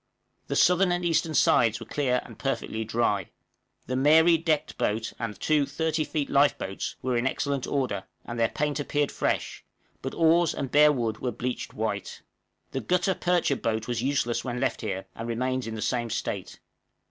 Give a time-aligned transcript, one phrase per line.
[0.47, 3.29] The southern and eastern sides were clear and perfectly dry.
[3.85, 8.49] The 'Mary' decked boat, and two 30 feet lifeboats, were in excellent order, and their
[8.49, 9.63] paint appeared fresh,
[10.01, 12.23] but oars and bare wood were bleached white.
[12.71, 16.59] The gutta percha boat was useless when left here, and remains in the same state.